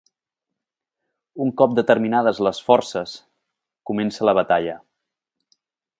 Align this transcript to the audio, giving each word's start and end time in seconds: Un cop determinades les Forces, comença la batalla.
Un 1.45 1.51
cop 1.61 1.75
determinades 1.81 2.41
les 2.47 2.63
Forces, 2.71 3.15
comença 3.91 4.29
la 4.31 4.39
batalla. 4.41 4.79